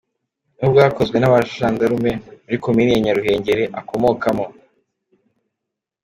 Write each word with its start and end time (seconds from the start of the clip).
N’ubwakozwe 0.59 1.17
n’abajandarume 1.19 2.11
muri 2.43 2.57
Komini 2.63 2.91
ya 2.95 3.01
Nyaruhengeri 3.05 3.63
akomokamo. 3.79 4.45